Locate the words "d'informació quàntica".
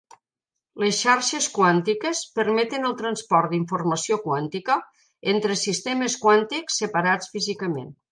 3.51-4.79